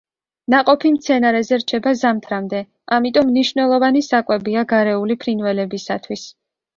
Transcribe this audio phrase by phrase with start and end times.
[0.51, 2.61] ნაყოფი მცენარეზე რჩება ზამთრამდე,
[2.97, 6.25] ამიტომ მნიშვნელოვანი საკვებია გარეული ფრინველებისათვის.